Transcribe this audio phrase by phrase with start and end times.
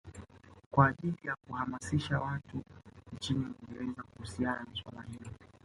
[0.71, 2.63] Kwa ajili ya kuhamasisha watu
[3.13, 5.29] nchini Uingereza kuhusiana na suala hilo